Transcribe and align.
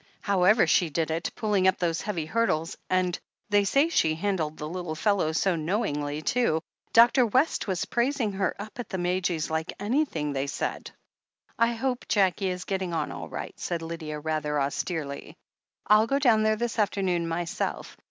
"However 0.21 0.65
she 0.65 0.89
did 0.89 1.11
it, 1.11 1.29
pulling 1.35 1.67
up 1.67 1.77
those 1.77 2.01
heavy 2.01 2.25
hurdles— 2.25 2.75
^and 2.89 3.19
they 3.51 3.63
say 3.63 3.87
she 3.87 4.15
handled 4.15 4.57
the 4.57 4.67
little 4.67 4.95
fellow 4.95 5.31
so 5.31 5.55
know 5.55 5.81
ingly, 5.81 6.25
too— 6.25 6.63
Dr. 6.91 7.23
West 7.23 7.67
was 7.67 7.85
praising 7.85 8.31
her 8.31 8.55
up 8.59 8.79
at 8.79 8.89
the 8.89 8.97
Madges 8.97 9.51
like 9.51 9.71
anything, 9.79 10.33
they 10.33 10.47
said." 10.47 10.89
"I 11.59 11.73
hope 11.73 12.07
Jackie 12.07 12.49
is 12.49 12.65
getting 12.65 12.95
on 12.95 13.11
all 13.11 13.29
right," 13.29 13.53
said 13.59 13.83
Lydia, 13.83 14.19
rather 14.19 14.59
austerely. 14.59 15.37
"I'll 15.85 16.07
go 16.07 16.17
down 16.17 16.41
there 16.41 16.55
this 16.55 16.79
afternoon 16.79 17.27
myself. 17.27 17.95